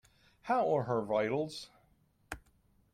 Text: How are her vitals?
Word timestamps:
How 0.45 0.67
are 0.75 0.85
her 0.85 1.03
vitals? 1.03 1.69